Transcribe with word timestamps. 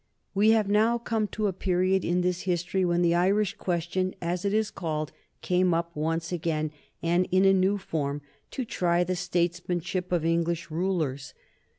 We 0.33 0.49
have 0.49 0.67
now 0.67 0.97
come 0.97 1.27
to 1.27 1.45
a 1.45 1.53
period 1.53 2.03
in 2.03 2.21
this 2.21 2.41
history 2.41 2.83
when 2.83 3.03
the 3.03 3.13
Irish 3.13 3.53
question, 3.57 4.15
as 4.19 4.45
it 4.45 4.51
is 4.51 4.71
called, 4.71 5.11
came 5.43 5.75
up 5.75 5.95
once 5.95 6.31
again, 6.31 6.71
and 7.03 7.27
in 7.29 7.45
a 7.45 7.53
new 7.53 7.77
form, 7.77 8.23
to 8.49 8.65
try 8.65 9.03
the 9.03 9.15
statesmanship 9.15 10.11
of 10.11 10.25
English 10.25 10.71
rulers. 10.71 11.35